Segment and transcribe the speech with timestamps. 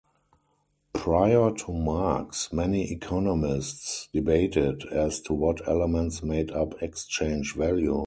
[0.93, 7.99] Prior to Marx, many economists debated as to what elements made up exchange value.